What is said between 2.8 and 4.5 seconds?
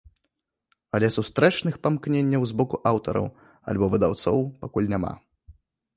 аўтараў альбо выдаўцоў